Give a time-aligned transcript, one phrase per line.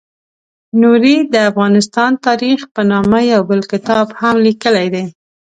[0.81, 5.05] نوري د افغانستان تاریخ په نامه یو بل کتاب هم لیکلی دی.